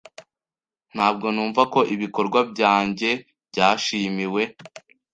Ntabwo 0.95 1.27
numva 1.35 1.61
ko 1.73 1.79
ibikorwa 1.93 2.39
byanjye 2.51 3.09
byashimiwe. 3.49 4.41